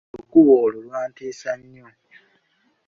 Olukuubo 0.15 0.53
olwo 0.63 0.79
lwantiisa 0.85 1.51
nnyo. 1.59 1.87